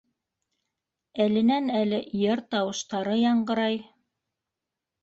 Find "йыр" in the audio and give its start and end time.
2.23-2.43